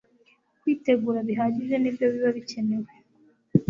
Kwitegura 0.61 1.19
bihagije 1.29 1.75
nibyo 1.79 2.05
biba 2.13 2.29
bikenewe 2.37 2.89